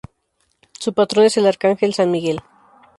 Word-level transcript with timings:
Su 0.79 0.93
patrón 0.95 1.25
es 1.25 1.37
el 1.37 1.45
Arcángel 1.45 1.93
San 1.93 2.09
Miguel. 2.09 2.41